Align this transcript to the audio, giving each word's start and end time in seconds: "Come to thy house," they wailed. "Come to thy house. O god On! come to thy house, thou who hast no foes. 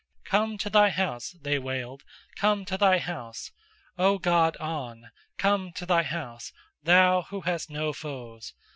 "Come 0.23 0.57
to 0.57 0.69
thy 0.71 0.89
house," 0.89 1.35
they 1.43 1.59
wailed. 1.59 2.03
"Come 2.35 2.65
to 2.65 2.75
thy 2.75 2.97
house. 2.97 3.51
O 3.99 4.17
god 4.17 4.57
On! 4.57 5.11
come 5.37 5.71
to 5.73 5.85
thy 5.85 6.01
house, 6.01 6.51
thou 6.81 7.21
who 7.29 7.41
hast 7.41 7.69
no 7.69 7.93
foes. 7.93 8.55